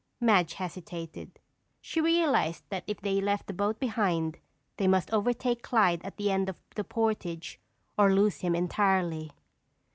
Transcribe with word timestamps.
Madge 0.19 0.55
hesitated. 0.55 1.39
She 1.79 2.01
realized 2.01 2.63
that 2.69 2.83
if 2.87 2.99
they 3.01 3.21
left 3.21 3.45
the 3.45 3.53
boat 3.53 3.79
behind, 3.79 4.39
they 4.77 4.87
must 4.87 5.13
overtake 5.13 5.61
Clyde 5.61 6.01
at 6.03 6.17
the 6.17 6.31
end 6.31 6.49
of 6.49 6.55
the 6.73 6.83
portage 6.83 7.59
or 7.99 8.11
lose 8.11 8.39
him 8.41 8.55
entirely. 8.55 9.31